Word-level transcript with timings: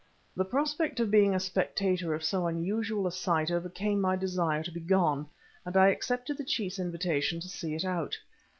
The 0.35 0.45
prospect 0.45 0.99
of 0.99 1.11
being 1.11 1.35
a 1.35 1.39
spectator 1.39 2.11
of 2.15 2.23
so 2.23 2.47
unusual 2.47 3.05
a 3.05 3.11
sight 3.11 3.51
overcame 3.51 4.01
my 4.01 4.15
desire 4.15 4.63
to 4.63 4.71
be 4.71 4.79
gone, 4.79 5.27
and 5.63 5.77
I 5.77 5.89
accepted 5.89 6.37
the 6.39 6.43
chief's 6.43 6.79
invitation 6.79 7.39
to 7.39 7.47
see 7.47 7.75
it 7.75 7.85
out. 7.85 8.17